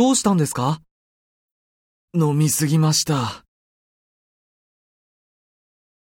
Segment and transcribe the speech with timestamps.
[0.00, 0.80] どうしたんですか？
[2.14, 3.44] 飲みすぎました。